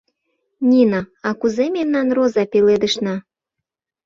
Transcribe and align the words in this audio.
—Нина, 0.69 1.01
а 1.27 1.29
кузе 1.39 1.65
мемнан 1.75 2.07
роза 2.15 2.43
пеледышна? 2.51 3.15